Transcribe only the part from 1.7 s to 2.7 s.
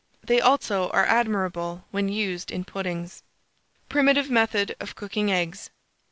when used in